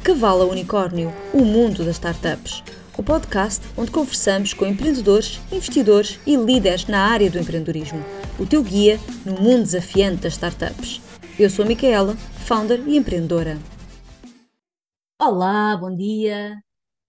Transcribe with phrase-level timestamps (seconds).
[0.00, 2.64] De Cavalo Unicórnio, o mundo das startups.
[2.96, 8.02] O podcast onde conversamos com empreendedores, investidores e líderes na área do empreendedorismo.
[8.38, 11.02] O teu guia no mundo desafiante das startups.
[11.38, 12.16] Eu sou a Micaela,
[12.46, 13.58] founder e empreendedora.
[15.20, 16.56] Olá, bom dia.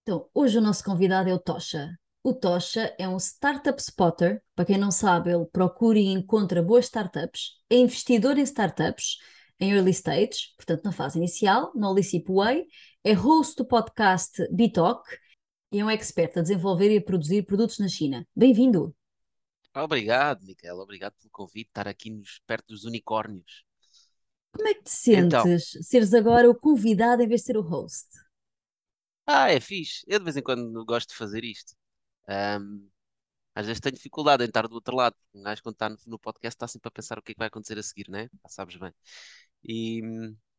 [0.02, 1.88] Então, hoje o nosso convidado é o Tocha.
[2.22, 4.42] O Tocha é um startup spotter.
[4.54, 9.16] Para quem não sabe, ele procura e encontra boas startups, é investidor em startups
[9.62, 12.66] em early stage, portanto na fase inicial, no Licip Way,
[13.04, 15.08] é host do podcast Bitalk
[15.70, 18.26] e é um expert a desenvolver e a produzir produtos na China.
[18.34, 18.92] Bem-vindo!
[19.74, 23.64] Obrigado, Micaela, obrigado pelo convite, estar aqui nos, perto dos unicórnios.
[24.50, 25.46] Como é que te sentes Então,
[25.82, 28.08] seres agora o convidado em vez de ser o host?
[29.26, 31.74] ah, é fixe, eu de vez em quando gosto de fazer isto.
[32.28, 32.88] Ahm,
[33.54, 36.18] às vezes tenho dificuldade em estar do outro lado, um gajo quando está no, no
[36.18, 38.28] podcast está sempre a pensar o que é que vai acontecer a seguir, né?
[38.44, 38.92] Já sabes bem.
[39.64, 40.00] E,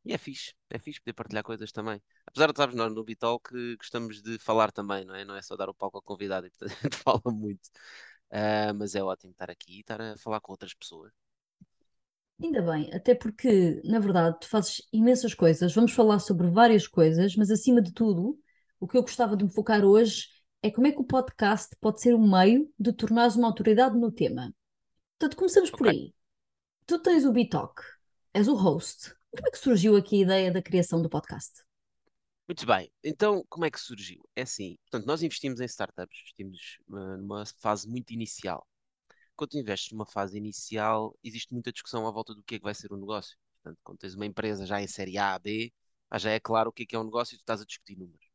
[0.05, 2.01] e é fixe, é fixe poder partilhar coisas também.
[2.25, 5.25] Apesar de, sabes, nós no Bitalk que gostamos de falar também, não é?
[5.25, 7.69] Não é só dar o palco ao convidado, e portanto a gente fala muito.
[8.31, 11.11] Ah, mas é ótimo estar aqui e estar a falar com outras pessoas.
[12.41, 15.73] Ainda bem, até porque, na verdade, tu fazes imensas coisas.
[15.73, 18.37] Vamos falar sobre várias coisas, mas acima de tudo,
[18.79, 20.27] o que eu gostava de me focar hoje
[20.61, 24.11] é como é que o podcast pode ser um meio de tornares uma autoridade no
[24.11, 24.53] tema.
[25.19, 25.87] Portanto, começamos por Ok?
[25.87, 26.13] aí.
[26.87, 27.81] Tu tens o Bitalk,
[28.33, 29.15] és o host.
[29.31, 31.61] Como é que surgiu aqui a ideia da criação do podcast?
[32.47, 34.27] Muito bem, então como é que surgiu?
[34.35, 38.67] É assim, portanto, nós investimos em startups, investimos ah, numa fase muito inicial.
[39.35, 42.73] Quando investes numa fase inicial, existe muita discussão à volta do que é que vai
[42.75, 43.37] ser o negócio.
[43.61, 45.71] Portanto, quando tens uma empresa já em série A, B,
[46.15, 47.97] já é claro o que é que é um negócio e tu estás a discutir
[47.97, 48.27] números.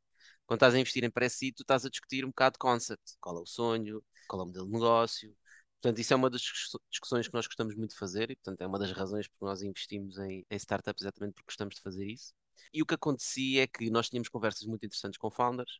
[0.46, 3.16] Quando estás a investir em pré-seed, tu estás a discutir um bocado de concept.
[3.20, 5.36] Qual é o sonho, qual é o modelo de negócio.
[5.80, 8.60] Portanto, isso é uma das discuss- discussões que nós gostamos muito de fazer e, portanto,
[8.62, 12.06] é uma das razões porque nós investimos em, em startups, exatamente porque gostamos de fazer
[12.06, 12.32] isso.
[12.72, 15.78] E o que acontecia é que nós tínhamos conversas muito interessantes com founders.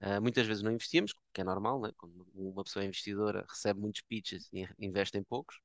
[0.00, 1.92] Ah, muitas vezes não investíamos, que é normal, né?
[1.98, 5.56] Quando uma pessoa é investidora, recebe muitos pitches e investe em poucos.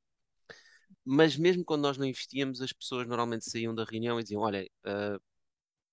[1.06, 4.68] Mas mesmo quando nós não investíamos, as pessoas normalmente saíam da reunião e diziam: Olha,
[4.86, 5.20] ah,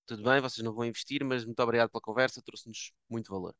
[0.05, 3.55] tudo bem, vocês não vão investir, mas muito obrigado pela conversa, trouxe-nos muito valor.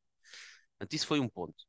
[0.79, 1.66] Portanto, isso foi um ponto.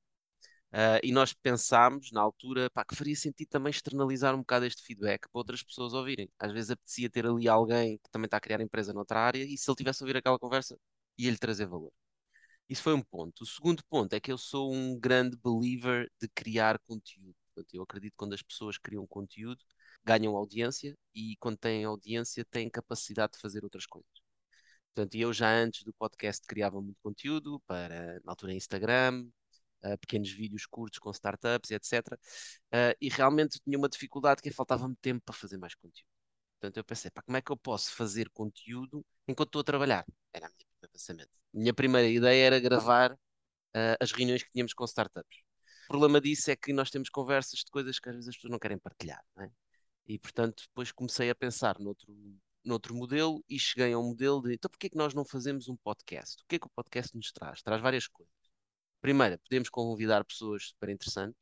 [0.73, 4.83] Ah, e nós pensámos, na altura, pá, que faria sentido também externalizar um bocado este
[4.83, 6.31] feedback para outras pessoas ouvirem.
[6.39, 9.57] Às vezes apetecia ter ali alguém que também está a criar empresa noutra área e
[9.59, 10.79] se ele tivesse a ouvir aquela conversa,
[11.19, 11.93] ia-lhe trazer valor.
[12.69, 13.43] Isso foi um ponto.
[13.43, 17.35] O segundo ponto é que eu sou um grande believer de criar conteúdo.
[17.55, 19.63] Portanto, eu acredito que quando as pessoas criam conteúdo,
[20.05, 24.11] ganham audiência e quando têm audiência, têm capacidade de fazer outras coisas.
[24.95, 29.27] Portanto, eu já antes do podcast criava muito conteúdo para, na altura, Instagram,
[29.85, 32.15] uh, pequenos vídeos curtos com startups, etc.
[32.73, 36.07] Uh, e realmente tinha uma dificuldade que é faltava-me tempo para fazer mais conteúdo.
[36.61, 40.05] Portanto, eu pensei, como é que eu posso fazer conteúdo enquanto estou a trabalhar?
[40.33, 41.31] Era o meu pensamento.
[41.53, 45.39] Minha primeira ideia era gravar uh, as reuniões que tínhamos com startups.
[45.87, 48.53] O problema disso é que nós temos conversas de coisas que às vezes as pessoas
[48.53, 49.51] não querem partilhar, não é?
[50.07, 52.15] E, portanto, depois comecei a pensar noutro,
[52.65, 55.69] noutro modelo e cheguei a um modelo de, então porquê é que nós não fazemos
[55.69, 56.43] um podcast?
[56.43, 57.63] O que é que o podcast nos traz?
[57.63, 58.32] Traz várias coisas.
[59.03, 61.39] Primeiro, podemos convidar pessoas super interessantes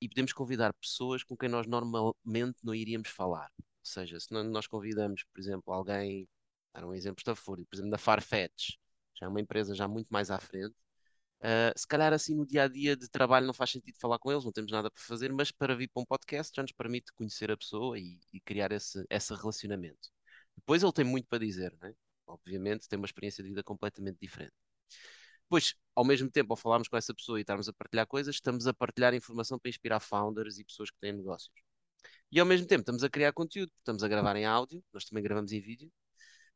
[0.00, 3.50] e podemos convidar pessoas com quem nós normalmente não iríamos falar.
[3.58, 6.28] Ou seja, se nós convidamos, por exemplo, alguém,
[6.74, 8.74] dar um exemplo estafúrdio, por exemplo, da Farfetch,
[9.18, 10.74] já é uma empresa já muito mais à frente,
[11.40, 14.30] ah, se calhar assim no dia a dia de trabalho não faz sentido falar com
[14.32, 17.12] eles, não temos nada para fazer, mas para vir para um podcast já nos permite
[17.14, 20.10] conhecer a pessoa e, e criar esse, esse relacionamento.
[20.56, 21.94] Depois ele tem muito para dizer, né?
[22.26, 24.54] Obviamente tem uma experiência de vida completamente diferente.
[25.46, 28.66] Depois, ao mesmo tempo, ao falarmos com essa pessoa e estarmos a partilhar coisas, estamos
[28.66, 31.54] a partilhar informação para inspirar founders e pessoas que têm negócios.
[32.30, 35.22] E ao mesmo tempo estamos a criar conteúdo, estamos a gravar em áudio, nós também
[35.22, 35.90] gravamos em vídeo,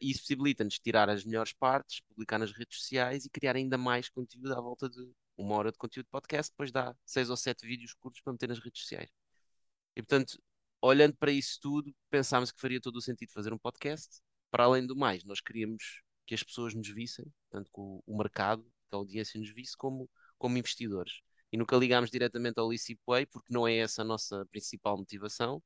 [0.01, 4.09] e isso possibilita-nos tirar as melhores partes, publicar nas redes sociais e criar ainda mais
[4.09, 7.67] conteúdo à volta de uma hora de conteúdo de podcast, depois dá seis ou sete
[7.67, 9.11] vídeos curtos para meter nas redes sociais.
[9.97, 10.43] E portanto,
[10.81, 14.21] olhando para isso tudo, pensámos que faria todo o sentido fazer um podcast.
[14.51, 18.65] Para além do mais, nós queríamos que as pessoas nos vissem, tanto o, o mercado,
[18.91, 21.21] que a audiência nos visse, como, como investidores.
[21.53, 25.63] E nunca ligámos diretamente ao Licipway, porque não é essa a nossa principal motivação,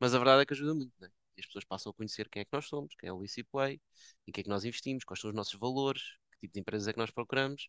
[0.00, 1.08] mas a verdade é que ajuda muito, né?
[1.36, 3.80] E as pessoas passam a conhecer quem é que nós somos, quem é o Licipway,
[4.26, 6.88] em que é que nós investimos, quais são os nossos valores, que tipo de empresas
[6.88, 7.68] é que nós procuramos,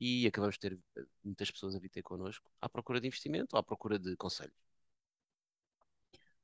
[0.00, 3.54] e acabamos de ter eh, muitas pessoas a vir ter connosco à procura de investimento
[3.56, 4.54] ou à procura de conselhos.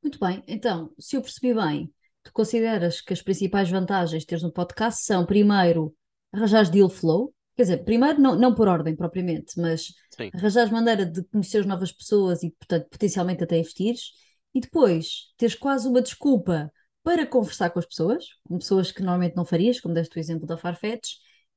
[0.02, 1.92] Muito bem, então, se eu percebi bem,
[2.22, 5.96] tu consideras que as principais vantagens de teres um podcast são, primeiro,
[6.32, 11.06] arranjares deal flow, quer dizer, primeiro, não, não por ordem propriamente, mas Sim, arranjares maneira
[11.06, 14.12] de conhecer novas pessoas e, portanto, potencialmente até investires,
[14.54, 16.72] e depois teres quase uma desculpa
[17.02, 20.46] para conversar com as pessoas, com pessoas que normalmente não farias, como deste o exemplo
[20.46, 21.16] da Farfetch,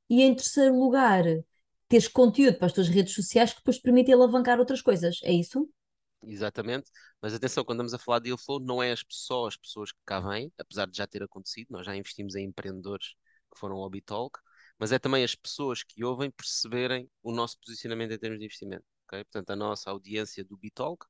[0.10, 1.24] e em terceiro lugar,
[1.88, 5.32] teres conteúdo para as tuas redes sociais que depois te permite alavancar outras coisas, é
[5.34, 5.70] isso?
[6.24, 6.90] Exatamente,
[7.22, 9.92] mas atenção, quando estamos a falar de deal flow, não é as só as pessoas
[9.92, 13.10] que cá vêm, apesar de já ter acontecido, nós já investimos em empreendedores
[13.54, 14.38] que foram ao Bitalk,
[14.80, 18.86] mas é também as pessoas que ouvem perceberem o nosso posicionamento em termos de investimento.
[19.06, 19.24] ok?
[19.26, 21.06] Portanto, a nossa audiência do Bitalk,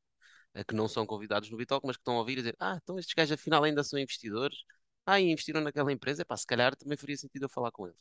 [0.67, 2.97] que não são convidados no Bitalk, mas que estão a ouvir e dizer: Ah, então
[2.97, 4.57] estes gajos afinal ainda são investidores.
[5.05, 7.99] Ah, e investiram naquela empresa, pá, se calhar também faria sentido eu falar com eles.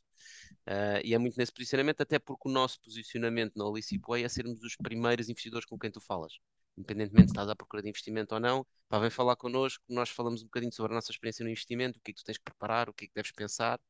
[0.67, 4.61] Uh, e é muito nesse posicionamento, até porque o nosso posicionamento na Way é sermos
[4.63, 6.33] os primeiros investidores com quem tu falas
[6.77, 10.43] independentemente se estás à procura de investimento ou não, pá, vem falar connosco, nós falamos
[10.43, 12.45] um bocadinho sobre a nossa experiência no investimento, o que é que tu tens que
[12.45, 13.81] preparar, o que é que deves pensar,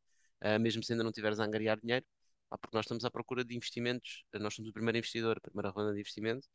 [0.43, 2.05] uh, mesmo se ainda não tiveres a angariar dinheiro,
[2.61, 5.93] porque nós estamos à procura de investimentos, nós somos o primeiro investidor, a primeira ronda
[5.93, 6.47] de investimento,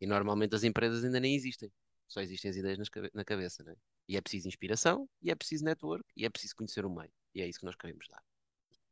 [0.00, 1.70] e normalmente as empresas ainda nem existem,
[2.06, 2.78] só existem as ideias
[3.14, 3.74] na cabeça, né?
[4.08, 7.40] E é preciso inspiração, e é preciso network, e é preciso conhecer o meio, e
[7.40, 8.22] é isso que nós queremos dar.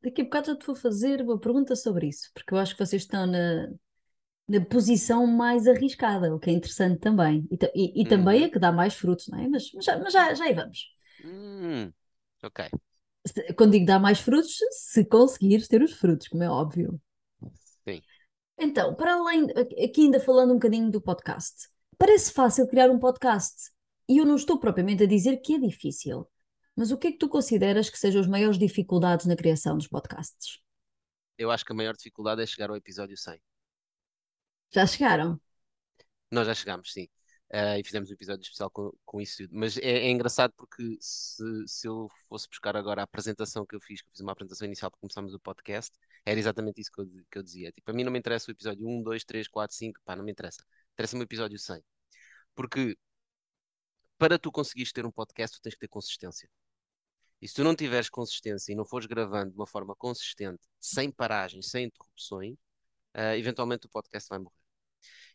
[0.02, 2.86] Daqui a bocado já te vou fazer uma pergunta sobre isso, porque eu acho que
[2.86, 3.68] vocês estão na,
[4.48, 7.46] na posição mais arriscada, o que é interessante também.
[7.50, 8.08] E, e, e hum.
[8.08, 9.48] também é que dá mais frutos, não é?
[9.48, 10.94] Mas, mas, já, mas já, já aí vamos.
[11.24, 11.92] Hum.
[12.42, 12.70] Ok.
[13.56, 17.00] Quando digo dar mais frutos, se conseguires ter os frutos, como é óbvio.
[17.86, 18.02] Sim.
[18.58, 19.46] Então, para além,
[19.84, 23.70] aqui ainda falando um bocadinho do podcast, parece fácil criar um podcast.
[24.08, 26.26] E eu não estou propriamente a dizer que é difícil.
[26.74, 29.88] Mas o que é que tu consideras que sejam as maiores dificuldades na criação dos
[29.88, 30.60] podcasts?
[31.36, 33.40] Eu acho que a maior dificuldade é chegar ao episódio 100.
[34.72, 35.40] Já chegaram?
[36.30, 37.08] Nós já chegámos, sim.
[37.50, 39.56] Uh, e fizemos um episódio especial com, com isso tudo.
[39.56, 43.80] Mas é, é, engraçado porque se, se eu fosse buscar agora a apresentação que eu
[43.80, 45.90] fiz, que eu fiz uma apresentação inicial para começarmos o podcast,
[46.26, 47.72] era exatamente isso que eu, que eu dizia.
[47.72, 50.24] Tipo, a mim não me interessa o episódio 1, 2, 3, 4, 5, pá, não
[50.24, 50.62] me interessa.
[50.92, 51.82] Interessa-me o episódio 100.
[52.54, 52.96] Porque
[54.18, 56.50] para tu conseguires ter um podcast, tu tens que ter consistência.
[57.40, 61.10] E se tu não tiveres consistência e não fores gravando de uma forma consistente, sem
[61.10, 62.54] paragens, sem interrupções,
[63.16, 64.67] uh, eventualmente o podcast vai morrer.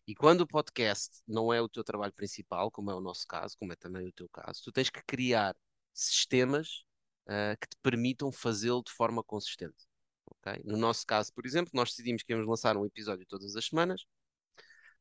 [0.08, 3.56] E quando o podcast não é o teu trabalho principal, como é o nosso caso,
[3.58, 5.56] como é também o teu caso, tu tens que criar
[5.94, 6.84] sistemas
[7.28, 9.86] uh, que te permitam fazê-lo de forma consistente.
[10.26, 10.62] Okay?
[10.66, 14.04] No nosso caso, por exemplo, nós decidimos que íamos lançar um episódio todas as semanas,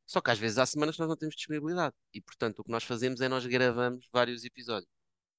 [0.06, 1.94] só que às vezes há semanas que nós não temos disponibilidade.
[2.14, 4.90] E portanto o que nós fazemos é nós gravamos vários episódios.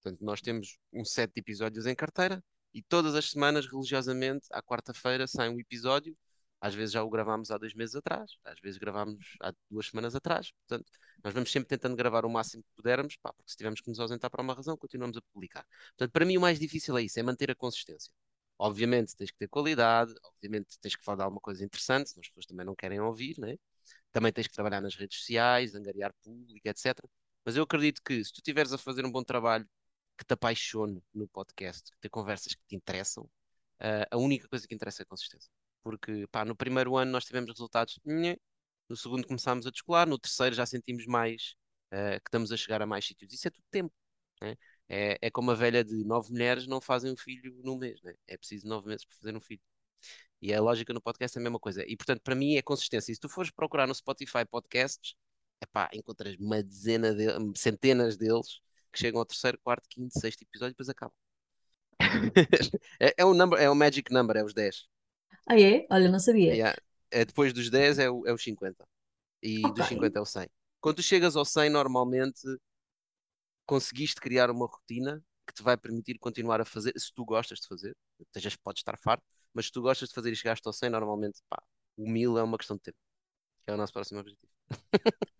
[0.02, 2.44] Portanto, nós temos um set de episódios em carteira
[2.74, 6.18] e todas as semanas, religiosamente, à quarta-feira, sai um episódio
[6.64, 10.16] às vezes já o gravámos há dois meses atrás, às vezes gravámos há duas semanas
[10.16, 10.54] atrás.
[10.66, 10.90] Portanto,
[11.22, 14.00] nós vamos sempre tentando gravar o máximo que pudermos, pá, porque se tivermos que nos
[14.00, 15.68] ausentar para uma razão, continuamos a publicar.
[15.90, 18.14] Portanto, para mim o mais difícil é isso, é manter a consistência.
[18.58, 22.30] Obviamente tens que ter qualidade, obviamente tens que falar de alguma coisa interessante, senão as
[22.30, 23.58] pessoas também não querem ouvir, né?
[24.14, 26.98] Também tens que trabalhar nas redes sociais, angariar público, etc.
[27.44, 29.68] Mas eu acredito que se tu estiveres a fazer um bom trabalho,
[30.18, 34.66] que te apaixone no podcast, que ter conversas que te interessam, uh, a única coisa
[34.68, 35.52] que interessa é a consistência
[35.84, 38.00] porque pá, no primeiro ano nós tivemos resultados,
[38.90, 41.56] no segundo começámos a descolar, no terceiro já sentimos mais
[41.94, 43.34] uh, que estamos a chegar a mais sítios.
[43.34, 43.94] Isso é tudo tempo.
[44.42, 44.56] Né?
[44.90, 48.14] É, é como a velha de nove mulheres não fazem um filho num mês, né?
[48.28, 49.62] é preciso nove meses para fazer um filho.
[50.42, 51.84] E a lógica no podcast é a mesma coisa.
[51.88, 53.12] E portanto, para mim é consistência.
[53.12, 55.16] E se tu fores procurar no Spotify podcasts,
[55.62, 58.60] epá, encontras uma dezena de centenas deles
[58.92, 61.16] que chegam ao terceiro, quarto, quinto, sexto episódio e depois acabam.
[63.00, 64.88] é, é, um number, é um magic number, é os 10.
[65.48, 65.86] Ah, é?
[65.90, 66.54] Olha, não sabia.
[66.54, 66.78] Yeah.
[67.12, 68.84] É, depois dos 10 é, o, é os 50.
[69.42, 70.48] E dos 50 é o 100.
[70.80, 72.42] Quando tu chegas ao 100, normalmente
[73.66, 77.68] conseguiste criar uma rotina que te vai permitir continuar a fazer, se tu gostas de
[77.68, 77.96] fazer,
[78.34, 79.24] sejas, podes estar farto,
[79.54, 81.62] mas se tu gostas de fazer e chegaste ao 100, normalmente, pá,
[81.98, 82.98] o 1000 é uma questão de tempo.
[83.64, 84.52] Que é o nosso próximo objetivo.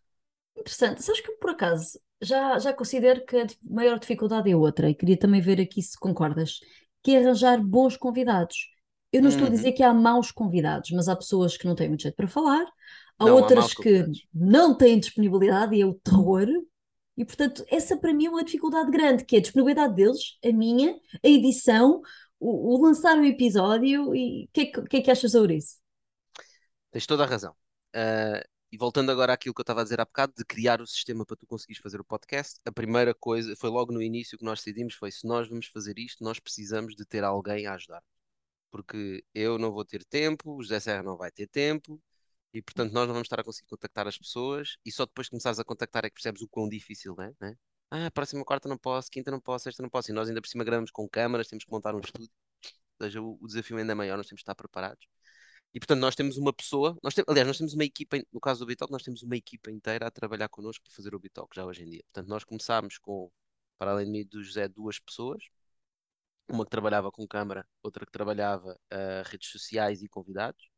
[0.58, 1.04] Interessante.
[1.04, 5.18] Sabes que por acaso já, já considero que a maior dificuldade é outra, e queria
[5.18, 6.60] também ver aqui se concordas,
[7.02, 8.70] que é arranjar bons convidados.
[9.14, 9.76] Eu não estou a dizer uhum.
[9.76, 12.66] que há maus convidados, mas há pessoas que não têm muito jeito para falar,
[13.20, 16.48] há não, outras há que não têm disponibilidade e é o terror.
[17.16, 20.52] E portanto, essa para mim é uma dificuldade grande, que é a disponibilidade deles, a
[20.52, 22.02] minha, a edição,
[22.40, 25.58] o, o lançar o episódio e o que, é que, que, é que achas sobre
[25.58, 25.78] isso?
[26.90, 27.52] Tens toda a razão.
[27.96, 30.88] Uh, e voltando agora àquilo que eu estava a dizer há bocado, de criar o
[30.88, 34.44] sistema para tu conseguires fazer o podcast, a primeira coisa, foi logo no início que
[34.44, 38.02] nós decidimos, foi se nós vamos fazer isto, nós precisamos de ter alguém a ajudar
[38.74, 42.02] porque eu não vou ter tempo, o José Serra não vai ter tempo,
[42.54, 45.32] e portanto nós não vamos estar a conseguir contactar as pessoas, e só depois de
[45.32, 47.56] começares a contactar é que percebes o quão difícil é, né?
[47.92, 50.48] Ah, próxima quarta não posso, quinta não posso, sexta não posso, e nós ainda por
[50.48, 52.32] cima gravamos com câmaras, temos que montar um estúdio,
[53.00, 55.06] ou seja, o, o desafio ainda é maior, nós temos que estar preparados.
[55.74, 58.62] E portanto nós temos uma pessoa, nós temos, aliás, nós temos uma equipa, no caso
[58.62, 61.66] do Bitalk, nós temos uma equipa inteira a trabalhar connosco para fazer o Bitalk já
[61.66, 62.04] hoje em dia.
[62.06, 63.32] Portanto, nós começámos com
[63.78, 65.44] para além de mim do José, duas pessoas.
[66.48, 70.70] Uma que trabalhava com câmara, outra que trabalhava uh, redes sociais e convidados.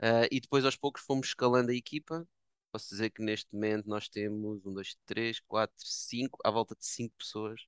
[0.00, 2.26] Uh, e depois aos poucos fomos escalando a equipa.
[2.72, 6.84] Posso dizer que neste momento nós temos um, dois, três, quatro, cinco, à volta de
[6.84, 7.66] cinco pessoas,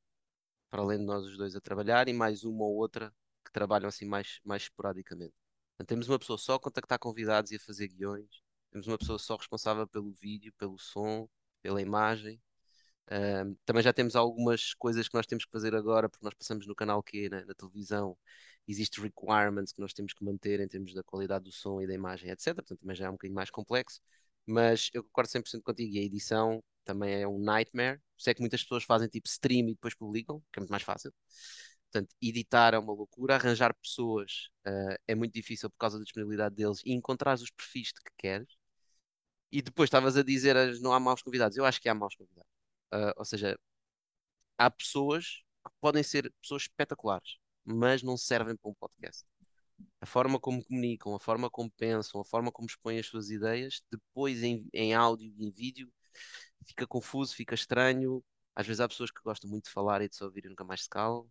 [0.71, 3.15] para além de nós os dois a trabalhar, e mais uma ou outra
[3.45, 5.35] que trabalham assim mais, mais esporadicamente.
[5.75, 9.19] Então, temos uma pessoa só a contactar convidados e a fazer guiões, temos uma pessoa
[9.19, 11.29] só responsável pelo vídeo, pelo som,
[11.63, 12.41] pela imagem.
[13.65, 16.75] Também já temos algumas coisas que nós temos que fazer agora, porque nós passamos no
[16.75, 18.17] canal Q, na, na televisão,
[18.67, 21.95] existem requirements que nós temos que manter em termos da qualidade do som e da
[21.95, 22.55] imagem, etc.
[22.55, 24.01] Portanto, também já é um bocadinho mais complexo.
[24.47, 28.01] Mas eu concordo 100% contigo e a edição também é um nightmare.
[28.17, 31.13] Sei que muitas pessoas fazem tipo stream e depois publicam, que é muito mais fácil.
[31.91, 36.55] Portanto, editar é uma loucura, arranjar pessoas uh, é muito difícil por causa da disponibilidade
[36.55, 38.49] deles e encontrar os perfis que queres.
[39.51, 41.57] E depois estavas a dizer não há maus convidados.
[41.57, 42.56] Eu acho que há maus convidados.
[42.93, 43.59] Uh, ou seja,
[44.59, 49.25] há pessoas que podem ser pessoas espetaculares, mas não servem para um podcast.
[50.01, 53.83] A forma como comunicam, a forma como pensam, a forma como expõem as suas ideias,
[53.91, 55.93] depois em, em áudio e em vídeo,
[56.65, 58.25] fica confuso, fica estranho.
[58.55, 60.65] Às vezes há pessoas que gostam muito de falar e de se ouvir e nunca
[60.65, 61.29] mais se calam.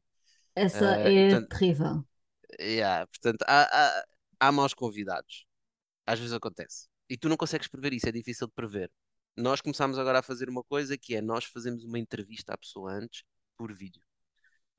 [0.53, 2.07] Essa uh, é portanto, terrível.
[2.59, 4.05] Yeah, portanto, há, há,
[4.39, 5.45] há maus convidados.
[6.05, 6.87] Às vezes acontece.
[7.09, 8.91] E tu não consegues prever isso, é difícil de prever.
[9.37, 12.91] Nós começámos agora a fazer uma coisa que é nós fazemos uma entrevista à pessoa
[12.93, 13.23] antes
[13.57, 14.01] por vídeo.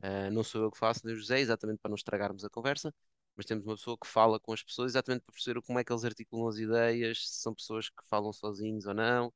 [0.00, 2.94] Uh, não sou eu que faço, nem o José, exatamente para não estragarmos a conversa,
[3.36, 5.92] mas temos uma pessoa que fala com as pessoas exatamente para perceber como é que
[5.92, 9.32] eles articulam as ideias, se são pessoas que falam sozinhos ou não,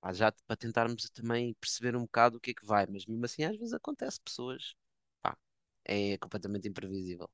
[0.00, 3.24] Pá, já para tentarmos também perceber um bocado o que é que vai, mas mesmo
[3.24, 4.74] assim às vezes acontece pessoas,
[5.22, 5.36] pá,
[5.84, 7.28] é completamente imprevisível.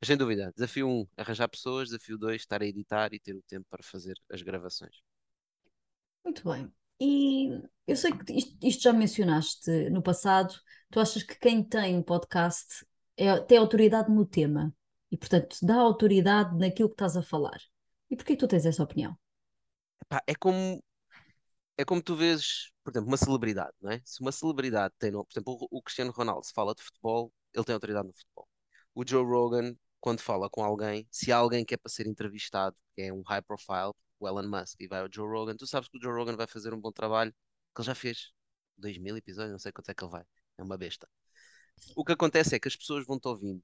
[0.00, 3.34] Mas sem dúvida, desafio 1, um, arranjar pessoas, desafio 2, estar a editar e ter
[3.36, 5.02] o tempo para fazer as gravações.
[6.24, 6.72] Muito bem.
[7.00, 7.50] E
[7.86, 10.54] eu sei que isto, isto, já mencionaste no passado,
[10.90, 14.74] tu achas que quem tem um podcast é, tem autoridade no tema
[15.10, 17.60] e, portanto, dá autoridade naquilo que estás a falar.
[18.10, 19.16] E porquê tu tens essa opinião?
[20.02, 20.82] Epá, é como
[21.76, 24.00] é como tu vês, por exemplo, uma celebridade, não é?
[24.04, 27.64] Se uma celebridade tem, por exemplo, o, o Cristiano Ronaldo, se fala de futebol, ele
[27.64, 28.48] tem autoridade no futebol.
[28.94, 32.76] O Joe Rogan, quando fala com alguém, se há alguém que é para ser entrevistado,
[32.94, 33.92] que é um high profile,
[34.24, 36.46] o Elon Musk e vai ao Joe Rogan, tu sabes que o Joe Rogan vai
[36.46, 37.32] fazer um bom trabalho,
[37.74, 38.32] que ele já fez
[38.78, 40.24] 2 mil episódios, não sei quanto é que ele vai.
[40.58, 41.08] É uma besta.
[41.96, 43.60] O que acontece é que as pessoas vão-te ouvindo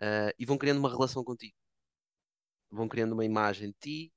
[0.00, 1.54] uh, e vão criando uma relação contigo.
[2.70, 4.12] Vão criando uma imagem de ti,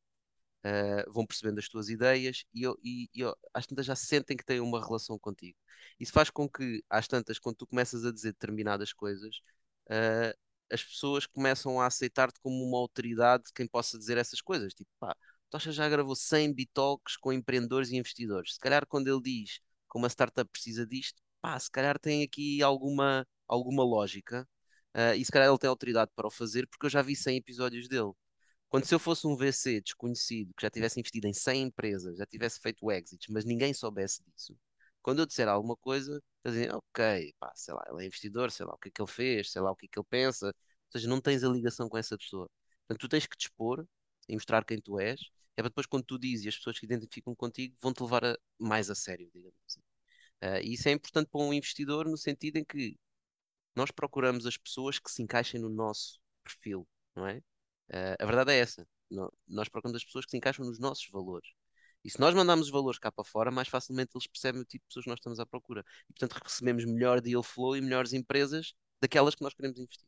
[0.66, 4.60] uh, vão percebendo as tuas ideias e, e, e às tantas já sentem que têm
[4.60, 5.58] uma relação contigo.
[6.00, 9.38] Isso faz com que, às tantas, quando tu começas a dizer determinadas coisas,
[9.90, 10.38] uh,
[10.72, 14.74] as pessoas começam a aceitar-te como uma autoridade de quem possa dizer essas coisas.
[14.74, 15.16] Tipo, pá,
[15.50, 18.54] Tocha já gravou 100 bitalks com empreendedores e investidores.
[18.56, 19.60] Se calhar quando ele diz
[19.92, 24.48] que uma startup precisa disto, pá, se calhar tem aqui alguma, alguma lógica
[24.96, 27.38] uh, e se calhar ele tem autoridade para o fazer porque eu já vi 100
[27.38, 28.12] episódios dele.
[28.70, 32.26] Quando se eu fosse um VC desconhecido que já tivesse investido em 100 empresas, já
[32.26, 34.58] tivesse feito exits, mas ninguém soubesse disso,
[35.02, 38.66] quando eu disser alguma coisa, eu dizer, ok, pá, sei lá, ele é investidor, sei
[38.66, 40.48] lá o que é que ele fez, sei lá o que é que ele pensa,
[40.48, 40.54] ou
[40.92, 42.50] seja, não tens a ligação com essa pessoa.
[42.82, 43.86] Portanto, tu tens que dispor
[44.28, 45.20] e mostrar quem tu és,
[45.56, 48.38] é para depois quando tu dizes e as pessoas que identificam contigo vão-te levar a,
[48.60, 49.82] mais a sério, digamos assim.
[50.44, 52.98] Uh, e isso é importante para um investidor no sentido em que
[53.76, 57.38] nós procuramos as pessoas que se encaixem no nosso perfil, não é?
[57.90, 58.88] Uh, a verdade é essa.
[59.48, 61.50] nós procuramos as pessoas que se encaixam nos nossos valores.
[62.04, 64.84] E se nós mandarmos os valores cá para fora, mais facilmente eles percebem o tipo
[64.84, 65.84] de pessoas que nós estamos à procura.
[66.10, 70.08] E portanto recebemos melhor deal flow e melhores empresas daquelas que nós queremos investir.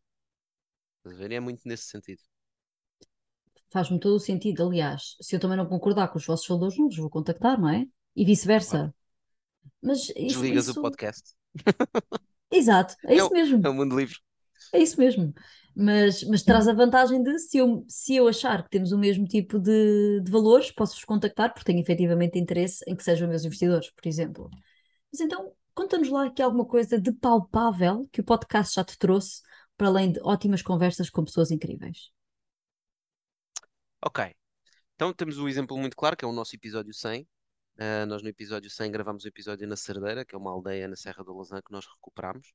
[1.00, 1.32] Estás a ver?
[1.32, 2.22] E é muito nesse sentido.
[3.72, 4.68] Faz-me todo o sentido.
[4.68, 7.70] Aliás, se eu também não concordar com os vossos valores, não vos vou contactar, não
[7.70, 7.86] é?
[8.16, 8.94] E vice-versa.
[9.82, 10.80] Mas isso, Desligas isso...
[10.80, 11.34] o podcast.
[12.52, 13.62] Exato, é, é isso o, mesmo.
[13.66, 14.16] É o mundo livre.
[14.74, 15.34] É isso mesmo.
[15.76, 19.26] Mas, mas traz a vantagem de, se eu, se eu achar que temos o mesmo
[19.26, 23.90] tipo de, de valores, posso-vos contactar, porque tenho efetivamente interesse em que sejam meus investidores,
[23.92, 24.50] por exemplo.
[25.12, 29.42] Mas então, conta-nos lá aqui alguma coisa de palpável que o podcast já te trouxe,
[29.78, 32.12] para além de ótimas conversas com pessoas incríveis.
[34.02, 34.34] Ok.
[34.96, 37.24] Então temos um exemplo muito claro, que é o nosso episódio 100.
[37.24, 37.28] Uh,
[37.80, 40.88] ah, nós no episódio 100 gravamos o um episódio na Cerdeira, que é uma aldeia
[40.88, 42.54] na Serra do Lausanne que nós recuperamos.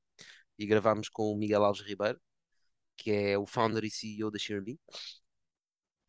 [0.57, 2.19] E gravamos com o Miguel Alves Ribeiro,
[2.97, 4.79] que é o founder e CEO da ShareMe.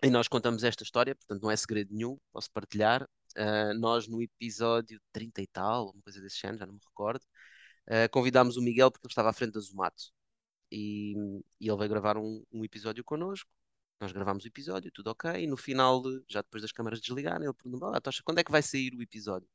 [0.02, 3.02] E nós contamos esta história, portanto não é segredo nenhum, posso partilhar.
[3.36, 7.22] Uh, nós no episódio 30 e tal, uma coisa desse género, já não me recordo,
[7.88, 10.04] uh, convidámos o Miguel porque ele estava à frente da Zumato.
[10.70, 11.14] E,
[11.60, 13.50] e ele veio gravar um, um episódio connosco
[14.00, 17.54] nós gravámos o episódio, tudo ok, e no final, já depois das câmaras desligarem, ele
[17.54, 19.48] perguntou: ah, Tocha, quando é que vai sair o episódio?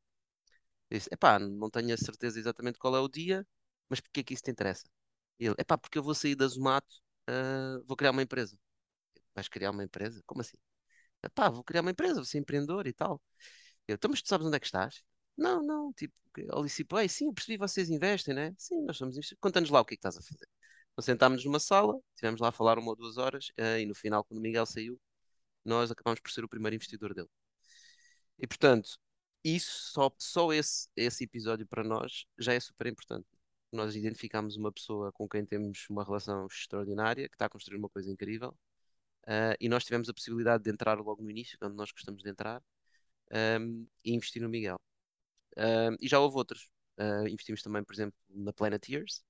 [0.89, 3.48] Eu disse: epá, não tenho a certeza exatamente qual é o dia,
[3.89, 4.86] mas porquê que isso te interessa?
[5.39, 6.95] Ele, é pá, porque eu vou sair da Zomato,
[7.29, 8.57] uh, vou criar uma empresa.
[9.36, 10.21] Vais criar uma empresa?
[10.25, 10.57] Como assim?
[11.36, 13.21] Pá, vou criar uma empresa, vou ser empreendedor e tal.
[13.88, 15.03] Eu, então, mas tu sabes onde é que estás?
[15.38, 16.13] Não, não, tipo,
[16.53, 18.53] Alice, ei, sim, eu percebi, vocês investem, né?
[18.57, 19.41] Sim, nós somos investidores.
[19.41, 20.48] Conta-nos lá o que é que estás a fazer.
[21.01, 23.96] Então sentámos numa sala, estivemos lá a falar uma ou duas horas, uh, e no
[23.96, 25.01] final, quando o Miguel saiu,
[25.65, 27.29] nós acabámos por ser o primeiro investidor dele.
[28.38, 29.00] E portanto,
[29.43, 33.27] isso, só, só esse, esse episódio para nós já é super importante.
[33.72, 37.89] Nós identificamos uma pessoa com quem temos uma relação extraordinária, que está a construir uma
[37.89, 38.50] coisa incrível,
[39.27, 42.29] uh, e nós tivemos a possibilidade de entrar logo no início, quando nós gostamos de
[42.29, 42.62] entrar,
[43.60, 44.79] um, e investir no Miguel.
[45.58, 46.70] Um, e já houve outros.
[47.00, 49.24] Uh, investimos também, por exemplo, na Planeteers.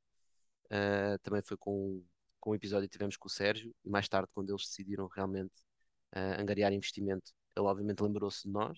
[0.71, 2.03] Uh, também foi com,
[2.39, 5.53] com um episódio que tivemos com o Sérgio, e mais tarde, quando eles decidiram realmente
[6.15, 8.77] uh, angariar investimento, ele obviamente lembrou-se de nós.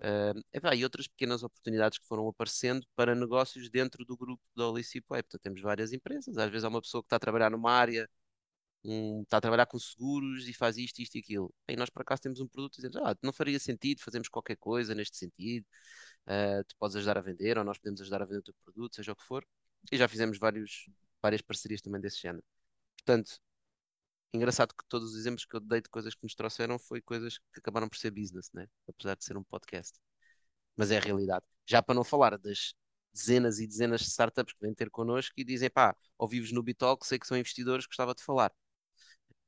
[0.00, 4.68] Uh, epá, e outras pequenas oportunidades que foram aparecendo para negócios dentro do grupo da
[4.68, 5.26] Olicip Web.
[5.28, 8.08] Então, temos várias empresas, às vezes há uma pessoa que está a trabalhar numa área,
[8.84, 11.54] um, está a trabalhar com seguros e faz isto, isto e aquilo.
[11.68, 14.56] E nós, por acaso, temos um produto e dizemos: ah, não faria sentido fazermos qualquer
[14.56, 15.66] coisa neste sentido,
[16.26, 18.96] uh, tu podes ajudar a vender, ou nós podemos ajudar a vender o teu produto,
[18.96, 19.44] seja o que for.
[19.92, 20.88] E já fizemos vários,
[21.22, 22.44] várias parcerias também desse género.
[22.96, 23.40] Portanto,
[24.32, 27.38] engraçado que todos os exemplos que eu dei de coisas que nos trouxeram foi coisas
[27.38, 28.68] que acabaram por ser business, né?
[28.88, 29.98] apesar de ser um podcast.
[30.76, 31.44] Mas é a realidade.
[31.66, 32.74] Já para não falar das
[33.12, 37.06] dezenas e dezenas de startups que vêm ter connosco e dizem, pá, ouvi-vos no Bitalk,
[37.06, 38.52] sei que são investidores, gostava de falar.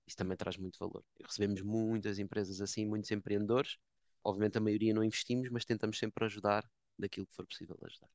[0.06, 1.04] Isso também traz muito valor.
[1.24, 3.76] Recebemos muitas empresas assim, muitos empreendedores.
[4.24, 6.68] Obviamente a maioria não investimos, mas tentamos sempre ajudar
[6.98, 8.08] daquilo que for possível ajudar.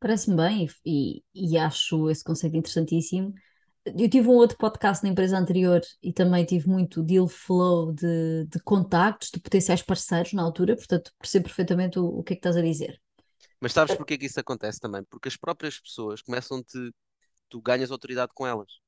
[0.00, 3.34] Parece-me bem e, e acho esse conceito interessantíssimo
[3.84, 8.44] eu tive um outro podcast na empresa anterior e também tive muito deal flow de,
[8.46, 12.40] de contactos, de potenciais parceiros na altura, portanto percebo perfeitamente o, o que é que
[12.40, 13.00] estás a dizer.
[13.60, 15.02] Mas sabes porque é que isso acontece também?
[15.04, 16.92] Porque as próprias pessoas começam-te,
[17.48, 18.80] tu ganhas autoridade com elas.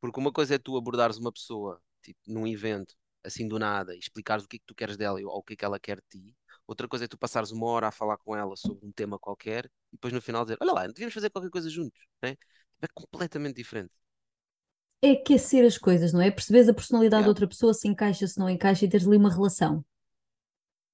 [0.00, 3.98] Porque uma coisa é tu abordares uma pessoa, tipo, num evento, assim do nada, e
[3.98, 5.96] explicares o que é que tu queres dela ou o que é que ela quer
[5.96, 6.36] de ti.
[6.66, 9.66] Outra coisa é tu passares uma hora a falar com ela sobre um tema qualquer
[9.92, 12.00] e depois no final dizer, olha lá, devíamos fazer qualquer coisa juntos.
[12.22, 12.36] Né?
[12.82, 13.92] É completamente diferente
[15.02, 16.30] é aquecer as coisas, não é?
[16.30, 17.24] Perceberes a personalidade Yeah.
[17.24, 19.82] de outra pessoa, se encaixa, se não encaixa e teres ali uma relação.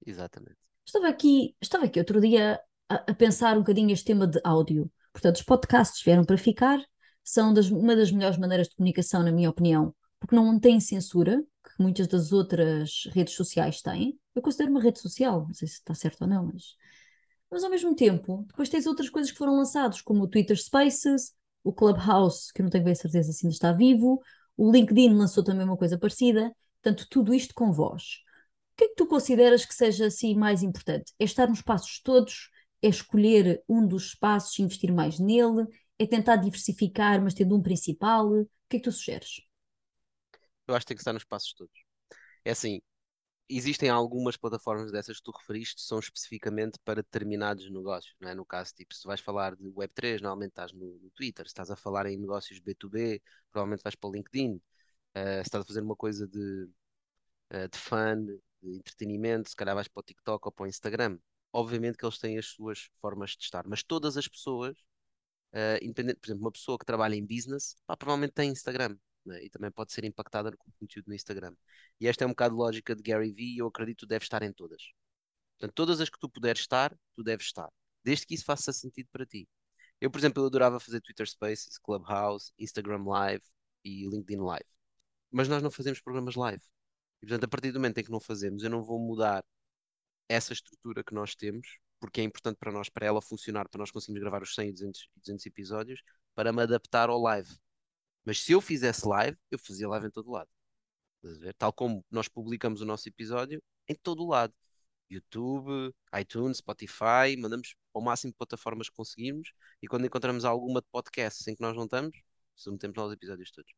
[0.06, 0.62] Exatamente.
[0.86, 4.90] Estava aqui, estava aqui outro dia a, a pensar um bocadinho este tema de áudio.
[5.12, 6.78] Portanto, os podcasts vieram para ficar,
[7.24, 11.44] são das- uma das melhores maneiras de comunicação, na minha opinião, porque não têm censura,
[11.64, 14.16] que muitas das outras redes sociais têm.
[14.36, 16.76] Eu considero uma rede social, não sei se está certo ou não, mas,
[17.50, 21.32] mas ao mesmo tempo, depois tens outras coisas que foram lançadas, como o Twitter Spaces,
[21.64, 24.22] o Clubhouse, que eu não tenho bem certeza se ainda está vivo,
[24.56, 28.20] o LinkedIn lançou também uma coisa parecida, portanto, tudo isto com voz.
[28.74, 31.12] O que é que tu consideras que seja assim mais importante?
[31.18, 32.48] É estar nos espaços todos?
[32.80, 35.66] É escolher um dos espaços e investir mais nele?
[35.98, 38.28] É tentar diversificar, mas tendo um principal?
[38.28, 39.42] O que é que tu sugeres?
[40.72, 41.84] Eu acho que tem que estar nos passos todos.
[42.44, 42.80] É assim,
[43.48, 48.34] existem algumas plataformas dessas que tu referiste, são especificamente para determinados negócios, não é?
[48.34, 51.70] No caso, tipo, se vais falar de Web3, normalmente estás no, no Twitter, se estás
[51.70, 54.60] a falar em negócios B2B, provavelmente vais para o LinkedIn, uh,
[55.36, 56.68] se estás a fazer uma coisa de,
[57.52, 58.26] uh, de fun,
[58.62, 61.18] de entretenimento, se calhar vais para o TikTok ou para o Instagram.
[61.52, 64.76] Obviamente que eles têm as suas formas de estar, mas todas as pessoas,
[65.54, 69.44] uh, independente, por exemplo, uma pessoa que trabalha em business, pá, provavelmente tem Instagram né?
[69.44, 71.54] e também pode ser impactada com conteúdo no Instagram.
[72.00, 74.42] E esta é um bocado lógica de Gary Vee e eu acredito que tu estar
[74.42, 74.82] em todas.
[75.58, 77.70] Portanto, todas as que tu puderes estar, tu deves estar.
[78.04, 79.48] Desde que isso faça sentido para ti.
[80.00, 83.44] Eu, por exemplo, eu adorava fazer Twitter Spaces, Clubhouse, Instagram Live
[83.84, 84.66] e LinkedIn Live.
[85.30, 86.62] Mas nós não fazemos programas live.
[87.22, 89.44] E, portanto, a partir do momento em que não fazemos, eu não vou mudar
[90.28, 93.90] essa estrutura que nós temos, porque é importante para nós, para ela funcionar, para nós
[93.90, 96.02] conseguirmos gravar os 100 e 200, 200 episódios,
[96.34, 97.50] para me adaptar ao live.
[98.24, 100.48] Mas se eu fizesse live, eu fazia live em todo lado.
[101.58, 104.54] Tal como nós publicamos o nosso episódio em todo lado.
[105.10, 110.86] YouTube, iTunes, Spotify, mandamos ao máximo de plataformas que conseguimos e quando encontramos alguma de
[110.90, 112.18] podcast em que nós não estamos,
[112.56, 113.70] submetemos lá os episódios todos.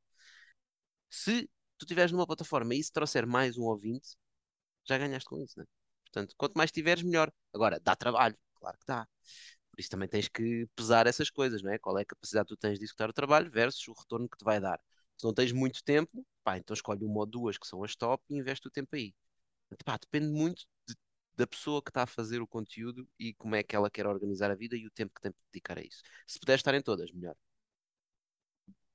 [1.10, 4.16] Se tu estiveres numa plataforma e isso trouxer mais um ouvinte,
[4.84, 5.64] já ganhaste com isso, né?
[6.04, 7.32] Portanto, quanto mais tiveres, melhor.
[7.52, 9.08] Agora, dá trabalho, claro que dá.
[9.74, 11.78] Por isso também tens que pesar essas coisas, não é?
[11.78, 14.36] Qual é a capacidade que tu tens de executar o trabalho versus o retorno que
[14.38, 14.80] te vai dar.
[15.16, 18.22] Se não tens muito tempo, pá, então escolhe uma ou duas que são as top
[18.30, 19.14] e investe o tempo aí.
[19.84, 20.94] Pá, depende muito de,
[21.36, 24.50] da pessoa que está a fazer o conteúdo e como é que ela quer organizar
[24.50, 26.02] a vida e o tempo que tem para dedicar a isso.
[26.26, 27.36] Se puder estar em todas, melhor.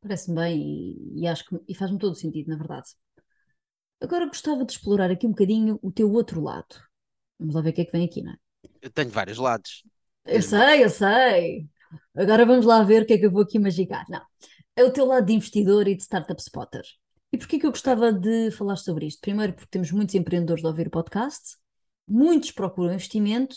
[0.01, 2.89] Parece-me bem e, e acho que e faz-me todo o sentido, na verdade.
[4.01, 6.75] Agora gostava de explorar aqui um bocadinho o teu outro lado.
[7.37, 8.37] Vamos lá ver o que é que vem aqui, não é?
[8.81, 9.83] Eu tenho vários lados.
[10.25, 11.67] Eu sei, eu sei.
[12.15, 14.05] Agora vamos lá ver o que é que eu vou aqui magicar.
[14.09, 14.21] Não,
[14.75, 16.83] é o teu lado de investidor e de startup spotter.
[17.31, 19.21] E porquê que eu gostava de falar sobre isto?
[19.21, 21.57] Primeiro, porque temos muitos empreendedores a ouvir o podcast,
[22.07, 23.55] muitos procuram investimento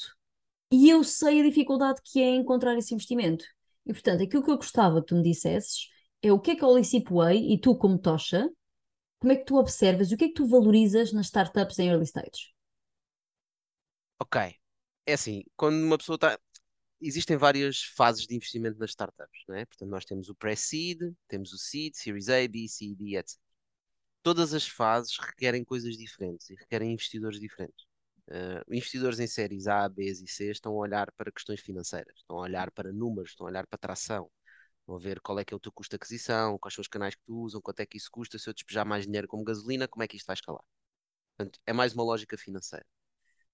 [0.72, 3.44] e eu sei a dificuldade que é encontrar esse investimento.
[3.86, 5.88] E portanto, aquilo que eu gostava que tu me dissesses
[6.22, 8.48] é o que é que a Holisip Way e tu, como Tocha,
[9.20, 11.88] como é que tu observas e o que é que tu valorizas nas startups em
[11.88, 12.52] early stage?
[14.18, 14.36] ok.
[15.06, 16.38] É assim, quando uma pessoa está.
[17.02, 19.64] Existem várias fases de investimento nas startups, não é?
[19.66, 23.38] Portanto, nós temos o pre-seed, temos o seed, Series A, B, C, D, etc.
[24.22, 27.84] Todas as fases requerem coisas diferentes e requerem investidores diferentes.
[28.28, 32.38] Uh, investidores em séries A, B e C estão a olhar para questões financeiras, estão
[32.38, 34.30] a olhar para números, estão a olhar para tração,
[34.88, 37.14] a ver qual é que é o teu custo de aquisição, quais são os canais
[37.14, 39.88] que tu usam, quanto é que isso custa, se eu despejar mais dinheiro como gasolina,
[39.88, 40.62] como é que isto vai escalar?
[41.36, 42.86] Portanto, é mais uma lógica financeira.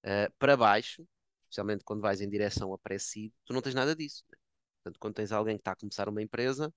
[0.04, 1.06] Uh, para baixo,
[1.48, 4.24] especialmente quando vais em direção a pré-seed, tu não tens nada disso.
[4.30, 4.36] Né?
[4.82, 6.72] Portanto, quando tens alguém que está a começar uma empresa,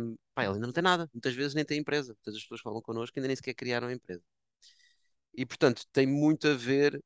[0.00, 2.14] um, pá, ele ainda não tem nada, muitas vezes nem tem empresa.
[2.14, 4.22] Muitas das pessoas falam connosco que ainda nem sequer criaram a empresa.
[5.34, 7.02] E portanto, tem muito a ver,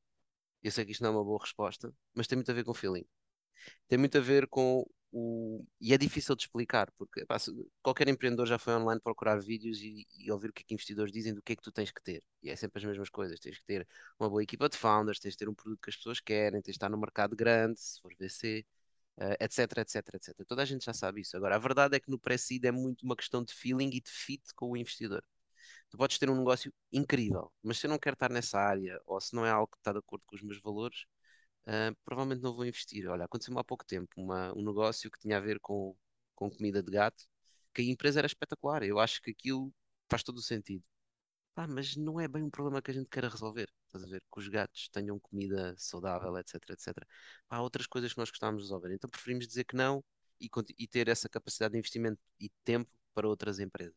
[0.62, 2.74] eu sei que isto não é uma boa resposta, mas tem muito a ver com
[2.74, 3.06] feeling.
[3.88, 5.64] Tem muito a ver com o.
[5.80, 7.36] E é difícil de explicar, porque pá,
[7.82, 11.12] qualquer empreendedor já foi online procurar vídeos e, e ouvir o que é que investidores
[11.12, 12.22] dizem do que é que tu tens que ter.
[12.42, 13.40] E é sempre as mesmas coisas.
[13.40, 13.86] Tens que ter
[14.18, 16.72] uma boa equipa de founders, tens de ter um produto que as pessoas querem, tens
[16.72, 18.64] de estar no mercado grande, se for VC,
[19.18, 20.44] eh, etc, etc, etc.
[20.46, 21.36] Toda a gente já sabe isso.
[21.36, 24.10] Agora, a verdade é que no pré-seed é muito uma questão de feeling e de
[24.10, 25.24] fit com o investidor.
[25.90, 29.20] Tu podes ter um negócio incrível, mas se eu não quero estar nessa área, ou
[29.20, 31.06] se não é algo que está de acordo com os meus valores,
[31.66, 33.08] ah, provavelmente não vou investir.
[33.08, 35.96] Olha, aconteceu-me há pouco tempo uma, um negócio que tinha a ver com,
[36.34, 37.24] com comida de gato,
[37.74, 38.82] que a empresa era espetacular.
[38.82, 39.72] Eu acho que aquilo
[40.08, 40.84] faz todo o sentido.
[41.54, 43.68] Pá, mas não é bem um problema que a gente queira resolver.
[43.86, 44.22] Estás a ver?
[44.32, 47.06] Que os gatos tenham comida saudável, etc, etc.
[47.48, 48.92] Há outras coisas que nós gostávamos de resolver.
[48.94, 50.04] Então preferimos dizer que não
[50.40, 50.48] e,
[50.78, 53.96] e ter essa capacidade de investimento e tempo para outras empresas.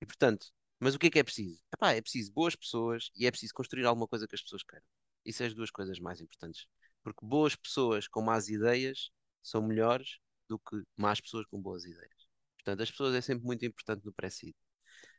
[0.00, 0.46] E portanto,
[0.78, 1.60] mas o que é que é preciso?
[1.72, 4.86] Epá, é preciso boas pessoas e é preciso construir alguma coisa que as pessoas queiram.
[5.24, 6.66] Isso são as duas coisas mais importantes.
[7.02, 9.10] Porque boas pessoas com más ideias
[9.42, 12.26] são melhores do que más pessoas com boas ideias.
[12.56, 14.54] Portanto, as pessoas é sempre muito importante no pré-seed.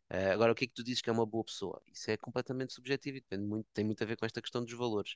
[0.10, 1.82] Eh, agora, o que é que tu dizes que é uma boa pessoa?
[1.88, 4.74] Isso é completamente subjetivo e depende muito, tem muito a ver com esta questão dos
[4.74, 5.16] valores.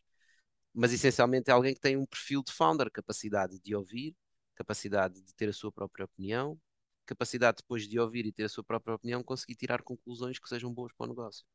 [0.73, 4.15] Mas essencialmente é alguém que tem um perfil de founder, capacidade de ouvir,
[4.55, 6.59] capacidade de ter a sua própria opinião,
[7.05, 10.73] capacidade depois de ouvir e ter a sua própria opinião, conseguir tirar conclusões que sejam
[10.73, 11.45] boas para o negócio.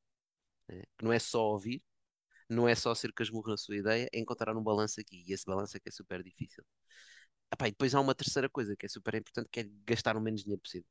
[0.69, 0.83] né?
[0.99, 1.83] Que não é só ouvir,
[2.53, 5.25] não é só ser casmurro na sua ideia, é encontrar um balanço aqui.
[5.27, 6.65] E esse balanço é que é super difícil.
[7.53, 10.21] Epá, e depois há uma terceira coisa que é super importante, que é gastar o
[10.21, 10.89] menos dinheiro possível.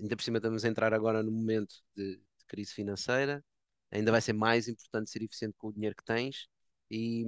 [0.00, 3.44] Ainda por cima estamos a entrar agora no momento de, de crise financeira,
[3.90, 6.48] ainda vai ser mais importante ser eficiente com o dinheiro que tens
[6.90, 7.24] e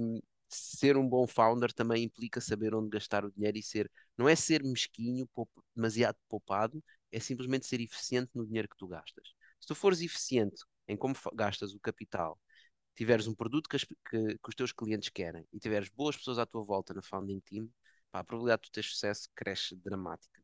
[0.49, 4.35] ser um bom founder também implica saber onde gastar o dinheiro e ser, não é
[4.35, 5.29] ser mesquinho,
[5.75, 9.29] demasiado poupado, é simplesmente ser eficiente no dinheiro que tu gastas.
[9.59, 12.39] Se tu fores eficiente em como gastas o capital,
[13.01, 16.39] tiveres um produto que, as- que- que os teus clientes querem e tiveres boas pessoas
[16.39, 17.69] à tua volta na founding team,
[18.11, 20.41] pá, a probabilidade de tu teres sucesso cresce dramática.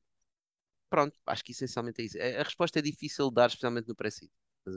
[0.89, 2.17] Pronto, acho que essencialmente é isso.
[2.19, 3.95] A a resposta é difícil de dar, especialmente no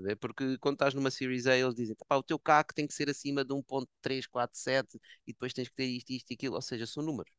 [0.03, 0.17] ver?
[0.17, 3.45] Porque quando estás numa Series A, eles dizem, o teu CAC tem que ser acima
[3.45, 6.55] de 1.347 e depois tens que ter isto, isto e aquilo.
[6.57, 7.33] Ou seja, são números.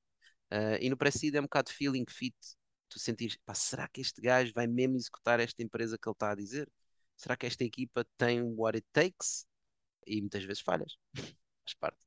[0.52, 2.36] Ah, e no pré-seed é um bocado feeling fit.
[2.90, 6.36] Tu sentires, será que este gajo vai mesmo executar esta empresa que ele está a
[6.36, 6.70] dizer?
[7.18, 9.48] Será que esta equipa tem what it takes?
[10.06, 10.98] E muitas vezes falhas.
[11.64, 12.06] Faz parte.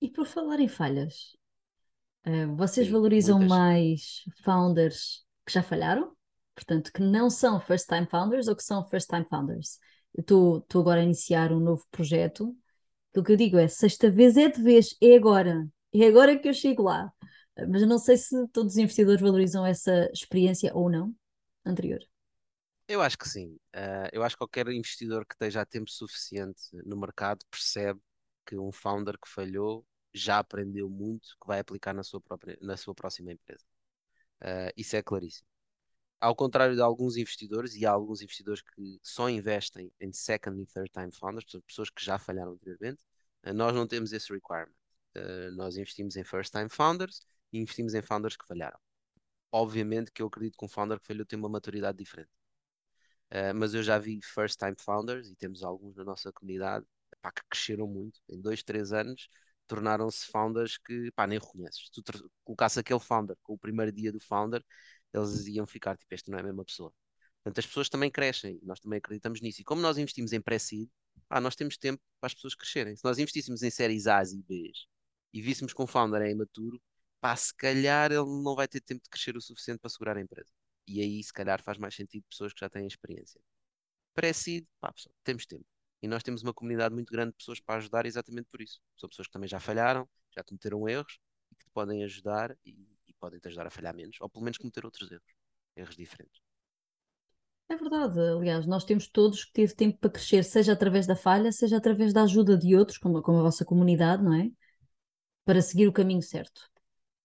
[0.00, 1.36] E por falar em falhas,
[2.24, 3.40] eh, vocês Sim, valorizam muitas.
[3.40, 6.16] mais founders que já falharam?
[6.54, 9.78] Portanto, que não são first-time founders ou que são first-time founders?
[10.14, 12.56] Eu estou agora a iniciar um novo projeto.
[13.10, 15.68] Aquilo que eu digo é: sexta vez é de vez, é agora.
[15.94, 17.12] É agora que eu chego lá.
[17.68, 21.14] Mas não sei se todos os investidores valorizam essa experiência ou não
[21.66, 22.00] anterior.
[22.88, 23.58] Eu acho que sim.
[23.74, 28.00] Ah, eu acho que qualquer investidor que esteja há tempo suficiente no mercado percebe
[28.46, 32.76] que um founder que falhou já aprendeu muito que vai aplicar na sua própria, na
[32.76, 33.64] sua próxima empresa.
[34.42, 35.46] Ah, isso é claríssimo.
[36.20, 40.66] Ao contrário de alguns investidores, e há alguns investidores que só investem em second e
[40.66, 43.04] third time founders, portanto, pessoas que já falharam anteriormente,
[43.44, 44.74] ah, nós não temos esse requirement.
[45.56, 48.78] Nós investimos em first time founders e investimos em founders que falharam.
[49.52, 52.30] Obviamente que eu acredito que um founder que falhou tem uma maturidade diferente.
[53.30, 56.86] Uh, mas eu já vi first time founders e temos alguns na nossa comunidade
[57.20, 59.28] pá, que cresceram muito em dois, três anos,
[59.66, 61.90] tornaram-se founders que pá, nem reconheces.
[61.92, 64.64] Se tu colocasses aquele founder com o primeiro dia do founder,
[65.12, 66.92] eles iam ficar tipo, este não é a mesma pessoa.
[67.42, 69.60] Portanto, as pessoas também crescem e nós também acreditamos nisso.
[69.60, 70.88] E como nós investimos em pré-seed,
[71.42, 72.96] nós temos tempo para as pessoas crescerem.
[72.96, 74.86] Se nós investíssemos em séries A's e B's
[75.32, 76.80] e víssemos que um founder é imaturo,
[77.20, 80.20] pá, se calhar ele não vai ter tempo de crescer o suficiente para segurar a
[80.20, 80.50] empresa.
[80.88, 83.40] E aí, se calhar, faz mais sentido pessoas que já têm experiência.
[84.14, 85.64] Pré-seed, pá, pessoal, temos tempo.
[86.02, 88.80] E nós temos uma comunidade muito grande de pessoas para ajudar exatamente por isso.
[88.96, 91.18] São pessoas que também já falharam, já cometeram erros
[91.50, 94.44] e que te podem ajudar e, e podem te ajudar a falhar menos, ou pelo
[94.44, 95.34] menos cometer outros erros,
[95.76, 96.40] erros diferentes.
[97.70, 101.52] É verdade, aliás, nós temos todos que ter tempo para crescer, seja através da falha,
[101.52, 104.50] seja através da ajuda de outros, como, como a vossa comunidade, não é?
[105.44, 106.62] Para seguir o caminho certo.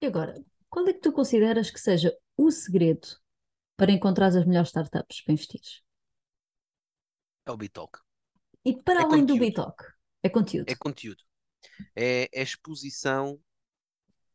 [0.01, 0.35] E agora,
[0.69, 3.22] qual é que tu consideras que seja o segredo
[3.77, 5.61] para encontrar as melhores startups para investir?
[7.45, 7.99] É o Bitalk.
[8.65, 9.39] E para É além do conteúdo.
[9.39, 9.83] Bitalk,
[10.21, 10.73] é conteúdo.
[10.73, 11.23] É conteúdo.
[11.95, 13.39] É, é exposição.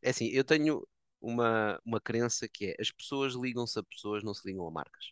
[0.01, 0.87] É assim, eu tenho
[1.21, 5.11] uma, uma crença que é as pessoas ligam-se a pessoas, não se ligam a marcas.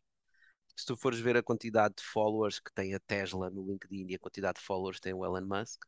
[0.75, 4.15] Se tu fores ver a quantidade de followers que tem a Tesla no LinkedIn e
[4.15, 5.83] a quantidade de followers que tem o Elon Musk,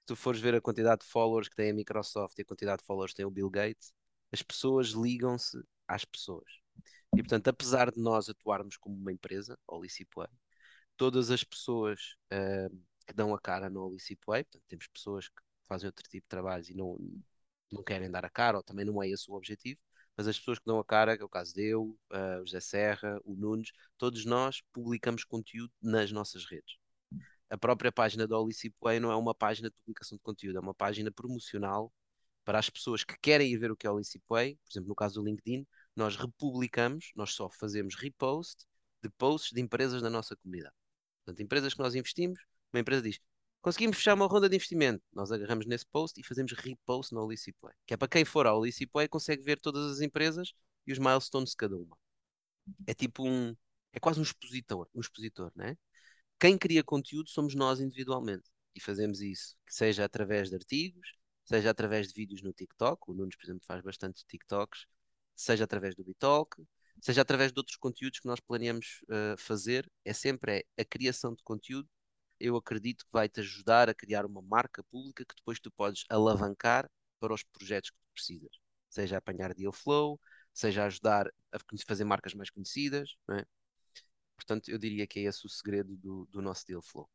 [0.00, 2.80] se tu fores ver a quantidade de followers que tem a Microsoft e a quantidade
[2.82, 3.92] de followers que tem o Bill Gates,
[4.32, 6.50] as pessoas ligam-se às pessoas.
[7.14, 10.28] E portanto, apesar de nós atuarmos como uma empresa, Olicipway,
[10.96, 16.04] todas as pessoas uh, que dão a cara no portanto, temos pessoas que fazem outro
[16.08, 16.98] tipo de trabalhos e não,
[17.70, 19.80] não querem dar a cara, ou também não é esse o objetivo,
[20.16, 22.46] mas as pessoas que dão a cara, que é o caso de eu, uh, o
[22.46, 26.76] José Serra, o Nunes, todos nós publicamos conteúdo nas nossas redes.
[27.50, 30.74] A própria página da Olicipway não é uma página de publicação de conteúdo, é uma
[30.74, 31.92] página promocional
[32.44, 34.94] para as pessoas que querem ir ver o que é o Olicipway, por exemplo, no
[34.94, 35.66] caso do LinkedIn,
[35.98, 38.64] nós republicamos, nós só fazemos repost
[39.02, 40.74] de posts de empresas da nossa comunidade.
[41.24, 42.38] Portanto, empresas que nós investimos,
[42.72, 43.18] uma empresa diz,
[43.60, 45.02] conseguimos fechar uma ronda de investimento.
[45.12, 47.74] Nós agarramos nesse post e fazemos repost no Olicipway.
[47.86, 50.52] Que é para quem for ao Olicipway consegue ver todas as empresas
[50.86, 51.96] e os milestones de cada uma.
[52.86, 53.54] É tipo um,
[53.92, 55.76] é quase um expositor, um expositor, né?
[56.38, 58.50] Quem cria conteúdo somos nós individualmente.
[58.74, 61.08] E fazemos isso, seja através de artigos,
[61.44, 64.86] seja através de vídeos no TikTok, o Nunes, por exemplo, faz bastante TikToks,
[65.38, 66.62] seja através do Bitalk,
[67.00, 71.34] seja através de outros conteúdos que nós planeamos uh, fazer, é sempre é, a criação
[71.34, 71.88] de conteúdo.
[72.40, 76.04] Eu acredito que vai te ajudar a criar uma marca pública que depois tu podes
[76.08, 78.50] alavancar para os projetos que tu precisas.
[78.90, 80.20] Seja apanhar deal flow,
[80.52, 83.16] seja ajudar a fazer marcas mais conhecidas.
[83.30, 83.44] É?
[84.36, 87.08] Portanto, eu diria que é esse o segredo do, do nosso deal flow.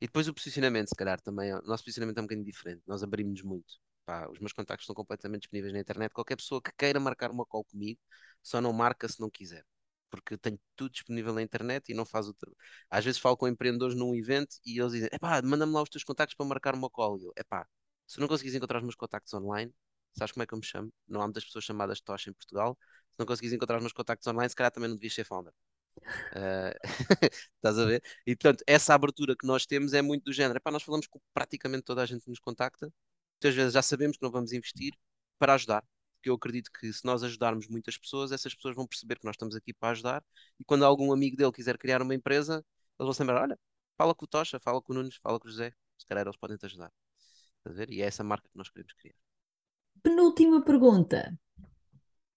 [0.00, 1.52] E depois o posicionamento, se calhar, também.
[1.54, 2.82] O nosso posicionamento é um bocadinho diferente.
[2.86, 3.74] Nós abrimos muito.
[4.04, 6.12] Pá, os meus contactos estão completamente disponíveis na internet.
[6.12, 8.00] Qualquer pessoa que queira marcar uma call comigo,
[8.42, 9.64] só não marca se não quiser.
[10.10, 12.58] Porque tenho tudo disponível na internet e não faz o trabalho.
[12.90, 16.04] Às vezes falo com empreendedores num evento e eles dizem: epá, manda-me lá os teus
[16.04, 17.18] contactos para marcar uma call.
[17.18, 17.66] E eu, epá,
[18.06, 19.72] se não conseguires encontrar os meus contactos online,
[20.14, 20.92] sabes como é que eu me chamo?
[21.08, 22.76] Não há muitas pessoas chamadas Tocha em Portugal.
[23.12, 25.52] Se não conseguires encontrar os meus contactos online, se calhar também não devias ser founder.
[26.32, 26.72] Uh,
[27.56, 28.02] estás a ver?
[28.26, 30.58] E portanto, essa abertura que nós temos é muito do género.
[30.58, 32.92] Epá, nós falamos com praticamente toda a gente que nos contacta.
[33.42, 34.94] Muitas vezes já sabemos que não vamos investir
[35.36, 35.84] para ajudar.
[36.14, 39.34] Porque eu acredito que se nós ajudarmos muitas pessoas, essas pessoas vão perceber que nós
[39.34, 40.24] estamos aqui para ajudar.
[40.60, 42.64] E quando algum amigo dele quiser criar uma empresa, eles
[42.98, 43.58] vão se lembrar: olha,
[43.98, 45.74] fala com o Tocha, fala com o Nunes, fala com o José.
[45.98, 46.92] Se calhar eles podem te ajudar.
[47.64, 47.90] A ver?
[47.90, 49.16] E é essa marca que nós queremos criar.
[50.00, 51.36] Penúltima pergunta.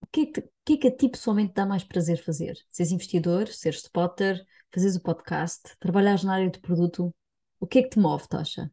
[0.02, 2.58] O que, é que, que é que a ti pessoalmente dá mais prazer fazer?
[2.72, 7.14] Seres investidor, seres spotter, fazeres o podcast, trabalhares na área de produto?
[7.60, 8.72] O que é que te move, Tocha?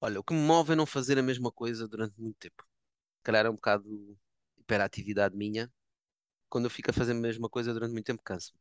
[0.00, 2.64] Olha, o que me move é não fazer a mesma coisa durante muito tempo.
[3.18, 4.18] Se calhar é um bocado
[4.58, 5.72] hiperatividade minha.
[6.50, 8.60] Quando eu fico a fazer a mesma coisa durante muito tempo, canso-me.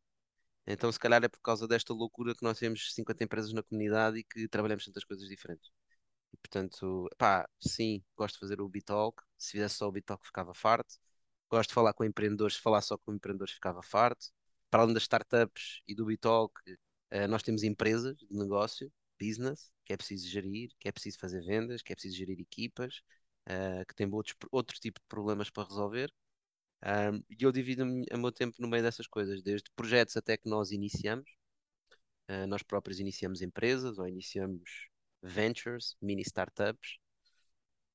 [0.67, 4.19] Então, se calhar é por causa desta loucura que nós temos 50 empresas na comunidade
[4.19, 5.71] e que trabalhamos tantas coisas diferentes.
[6.33, 9.23] E, portanto, pá, sim, gosto de fazer o Bitalk.
[9.37, 10.95] Se fizesse só o Bitalk, ficava farto.
[11.49, 14.27] Gosto de falar com empreendedores, se falar só com empreendedores, ficava farto.
[14.69, 19.93] Para além das startups e do Bitalk, uh, nós temos empresas de negócio, business, que
[19.93, 23.01] é preciso gerir, que é preciso fazer vendas, que é preciso gerir equipas,
[23.49, 26.13] uh, que tem outros, outro tipo de problemas para resolver.
[26.85, 30.49] Um, e eu divido o meu tempo no meio dessas coisas, desde projetos até que
[30.49, 31.29] nós iniciamos.
[32.29, 34.89] Uh, nós próprios iniciamos empresas ou iniciamos
[35.21, 36.97] ventures, mini startups.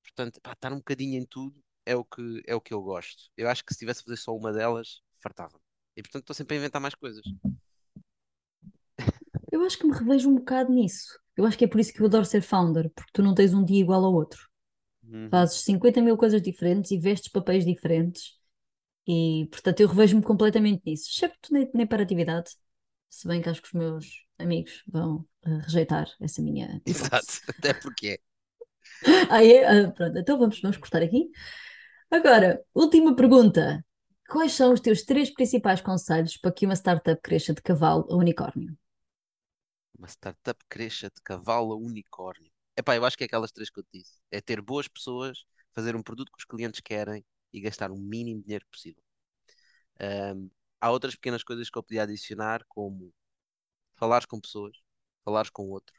[0.02, 3.30] Portanto, pá, estar um bocadinho em tudo é o que, é o que eu gosto.
[3.36, 5.60] Eu acho que se tivesse a fazer só uma delas, fartava.
[5.96, 7.22] E portanto estou sempre a inventar mais coisas.
[9.52, 11.20] Eu acho que me revejo um bocado nisso.
[11.36, 13.52] Eu acho que é por isso que eu adoro ser founder, porque tu não tens
[13.52, 14.48] um dia igual ao outro.
[15.04, 15.28] Uhum.
[15.30, 18.32] Fazes 50 mil coisas diferentes e vestes papéis diferentes.
[19.06, 21.10] E portanto eu revejo-me completamente nisso.
[21.10, 22.50] Excepto na, na hiperatividade.
[23.10, 26.80] Se bem que acho que os meus amigos vão uh, rejeitar essa minha.
[26.86, 28.18] Exato, até porque é.
[29.28, 29.64] ah, é?
[29.66, 31.30] Ah, pronto, então vamos, vamos cortar aqui.
[32.10, 33.84] Agora, última pergunta.
[34.30, 38.16] Quais são os teus três principais conselhos para que uma startup cresça de cavalo a
[38.16, 38.74] unicórnio?
[40.02, 42.52] Uma startup cresça de cavalo a unicórnio.
[42.76, 44.20] Epá, eu acho que é aquelas três que eu te disse.
[44.30, 48.42] É ter boas pessoas, fazer um produto que os clientes querem e gastar o mínimo
[48.42, 49.02] dinheiro possível.
[50.00, 53.14] Um, há outras pequenas coisas que eu podia adicionar, como
[53.96, 54.76] falares com pessoas,
[55.24, 55.98] falares com outros,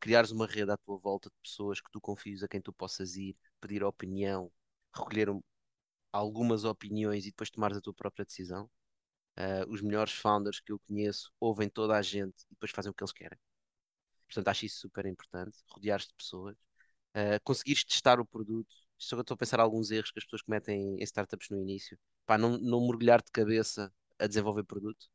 [0.00, 3.16] criares uma rede à tua volta de pessoas que tu confies a quem tu possas
[3.16, 4.52] ir, pedir opinião,
[4.94, 5.42] recolher um,
[6.12, 8.70] algumas opiniões e depois tomares a tua própria decisão.
[9.38, 12.94] Uh, os melhores founders que eu conheço ouvem toda a gente e depois fazem o
[12.94, 13.38] que eles querem.
[14.26, 15.58] Portanto, acho isso super importante.
[15.68, 16.56] Rodear-te de pessoas,
[17.14, 18.74] uh, conseguires testar o produto.
[18.98, 21.98] Estou a pensar alguns erros que as pessoas cometem em startups no início.
[22.24, 25.06] Para não, não mergulhar de cabeça a desenvolver produto,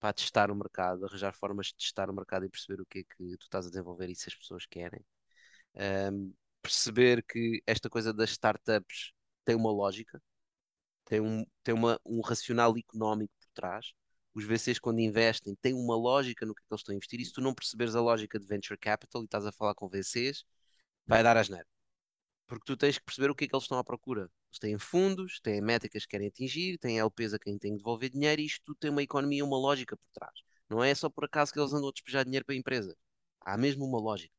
[0.00, 3.02] para testar o mercado, arranjar formas de testar o mercado e perceber o que é
[3.04, 5.04] que tu estás a desenvolver e se as pessoas querem.
[5.74, 9.12] Um, perceber que esta coisa das startups
[9.44, 10.22] tem uma lógica,
[11.04, 13.92] tem um, tem uma, um racional económico trás.
[14.34, 17.20] Os VCs, quando investem, têm uma lógica no que, é que eles estão a investir.
[17.20, 19.88] E se tu não perceberes a lógica de venture capital e estás a falar com
[19.88, 20.44] VCs,
[21.06, 21.66] vai dar asneira.
[22.46, 24.22] Porque tu tens que perceber o que é que eles estão à procura.
[24.22, 28.10] Eles têm fundos, têm métricas que querem atingir, têm LPs a quem têm que devolver
[28.10, 30.34] dinheiro e isto tem uma economia, uma lógica por trás.
[30.68, 32.96] Não é só por acaso que eles andam a despejar dinheiro para a empresa.
[33.40, 34.34] Há mesmo uma lógica.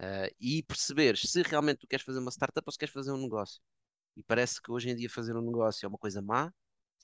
[0.00, 3.20] Uh, e perceber se realmente tu queres fazer uma startup ou se queres fazer um
[3.20, 3.60] negócio.
[4.16, 6.52] E parece que hoje em dia fazer um negócio é uma coisa má,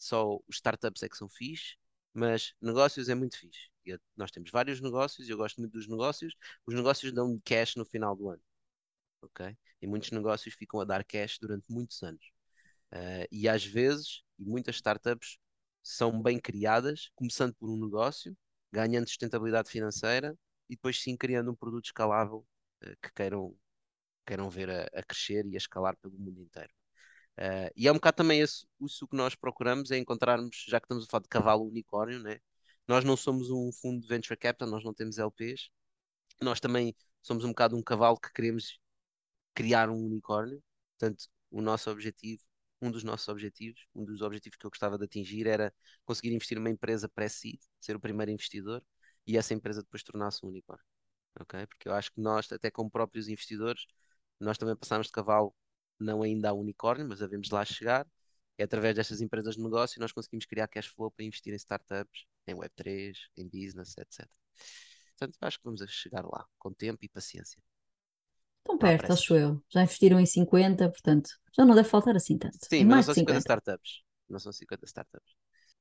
[0.01, 1.77] só os startups é que são fixe,
[2.15, 3.69] mas negócios é muito fixe.
[3.87, 6.35] E nós temos vários negócios, eu gosto muito dos negócios.
[6.67, 8.43] Os negócios dão cash no final do ano.
[9.23, 9.57] ok?
[9.83, 12.25] E muitos negócios ficam a dar cash durante muitos anos.
[12.93, 15.39] Uh, e às vezes, e muitas startups
[15.83, 18.37] são bem criadas, começando por um negócio,
[18.73, 20.37] ganhando sustentabilidade financeira
[20.69, 22.47] e depois sim criando um produto escalável
[22.85, 23.57] uh, que queiram,
[24.27, 26.73] queiram ver a, a, crescer e a escalar pelo mundo inteiro.
[27.41, 30.85] Uh, e é um bocado também isso, isso que nós procuramos, é encontrarmos, já que
[30.85, 32.39] estamos a falar de cavalo unicórnio, né?
[32.91, 35.71] nós não somos um fundo de venture capital, nós não temos LPs,
[36.43, 38.81] nós também somos um bocado um cavalo que queremos
[39.55, 40.63] criar um unicórnio.
[40.99, 42.43] Portanto, o nosso objetivo,
[42.83, 45.73] um dos nossos objetivos, um dos objetivos que eu gostava de atingir era
[46.05, 48.85] conseguir investir numa empresa pré-seed, ser o primeiro investidor
[49.27, 50.85] e essa empresa depois tornar-se um unicórnio.
[51.41, 51.67] Okay?
[51.67, 53.87] Porque eu acho que nós, até como próprios investidores,
[54.41, 55.55] nós também passamos de cavalo
[56.01, 58.07] não ainda a unicórnio, mas devemos lá chegar.
[58.59, 62.27] É através destas empresas de negócio nós conseguimos criar cash flow para investir em startups,
[62.47, 64.29] em Web3, em business, etc.
[65.17, 67.63] Portanto, acho que vamos chegar lá, com tempo e paciência.
[68.59, 69.63] Estão perto, acho eu.
[69.69, 72.59] Já investiram em 50, portanto, já não deve faltar assim tanto.
[72.63, 74.03] Sim, mas não são 50 startups.
[74.29, 75.35] Não são 50 startups.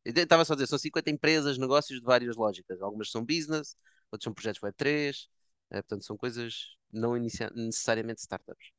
[0.05, 2.82] Eu estava só a dizer, são 50 empresas, negócios de várias lógicas.
[2.82, 3.75] Algumas são business,
[4.10, 5.27] outros são projetos Web3,
[5.71, 8.71] é, portanto, são coisas não necessariamente startups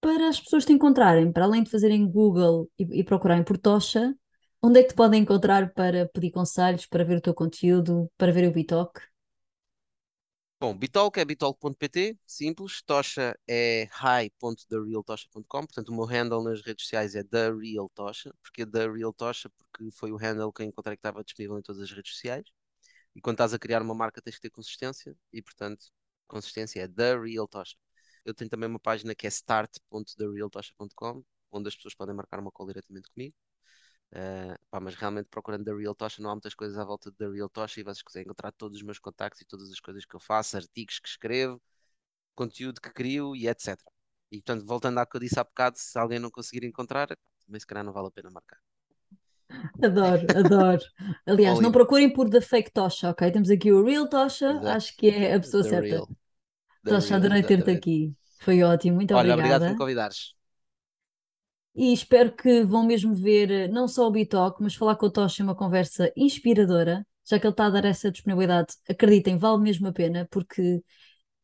[0.00, 4.14] para as pessoas te encontrarem, para além de fazerem Google e, e procurarem por Tocha,
[4.62, 8.32] onde é que te podem encontrar para pedir conselhos, para ver o teu conteúdo, para
[8.32, 9.00] ver o Bitalk?
[10.60, 12.82] Bom, Bitalk é bitalk.pt, simples.
[12.82, 18.34] Tocha é hi.therealtosha.com, portanto o meu handle nas redes sociais é TheRealTosha.
[18.42, 19.50] Porque TheRealTosha?
[19.50, 22.44] Porque foi o handle que eu encontrei que estava disponível em todas as redes sociais.
[23.16, 25.86] E quando estás a criar uma marca tens que ter consistência e, portanto,
[26.28, 27.76] consistência é TheRealTosha.
[28.28, 32.66] Eu tenho também uma página que é start.therealtosha.com, onde as pessoas podem marcar uma call
[32.66, 33.34] diretamente comigo.
[34.12, 37.28] Uh, pá, mas realmente procurando The Real Tosha não há muitas coisas à volta The
[37.28, 40.14] Real Tosha e vocês conseguem encontrar todos os meus contactos e todas as coisas que
[40.14, 41.60] eu faço, artigos que escrevo,
[42.34, 43.78] conteúdo que crio e etc.
[44.30, 47.08] E portanto, voltando ao que eu disse há bocado, se alguém não conseguir encontrar,
[47.46, 48.58] também se calhar não vale a pena marcar.
[49.82, 50.84] Adoro, adoro.
[51.26, 53.30] Aliás, não procurem por The Fake Tosha, ok?
[53.30, 54.68] Temos aqui o Real Exato.
[54.68, 55.88] acho que é a pessoa the certa.
[55.88, 56.08] Real.
[56.84, 58.14] Tosha, adorei ter-te aqui.
[58.40, 59.58] Foi ótimo, muito Olha, obrigada.
[59.58, 60.34] obrigado por me convidares.
[61.74, 65.10] E espero que vão mesmo ver eh, não só o Bitalk, mas falar com o
[65.10, 68.74] Tocha é uma conversa inspiradora, já que ele está a dar essa disponibilidade.
[68.88, 70.82] Acreditem, vale mesmo a pena, porque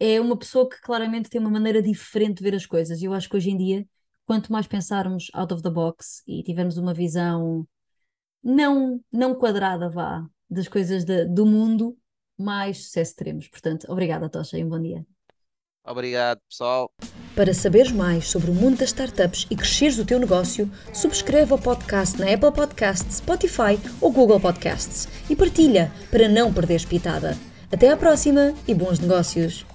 [0.01, 3.01] é uma pessoa que claramente tem uma maneira diferente de ver as coisas.
[3.03, 3.87] E eu acho que hoje em dia,
[4.27, 7.67] quanto mais pensarmos out of the box e tivermos uma visão
[8.43, 11.97] não, não quadrada, vá, das coisas de, do mundo,
[12.39, 13.49] mais sucesso teremos.
[13.49, 15.07] Portanto, obrigada, Tocha, e um bom dia.
[15.87, 16.91] Obrigado, pessoal.
[17.35, 21.59] Para saberes mais sobre o mundo das startups e cresceres o teu negócio, subscreve o
[21.59, 27.37] podcast na Apple Podcasts, Spotify ou Google Podcasts e partilha para não perderes pitada.
[27.73, 29.74] Até à próxima e bons negócios!